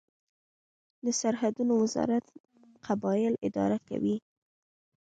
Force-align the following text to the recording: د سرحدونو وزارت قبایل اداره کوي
د 1.05 1.07
سرحدونو 1.19 1.73
وزارت 1.83 2.25
قبایل 2.85 3.33
اداره 3.47 3.77
کوي 3.87 4.15